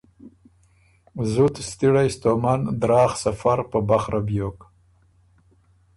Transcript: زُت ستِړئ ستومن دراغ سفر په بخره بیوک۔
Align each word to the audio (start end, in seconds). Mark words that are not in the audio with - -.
زُت 1.33 1.55
ستِړئ 1.69 2.07
ستومن 2.17 2.59
دراغ 2.81 3.11
سفر 3.23 3.57
په 3.71 3.79
بخره 3.89 4.19
بیوک۔ 4.27 4.59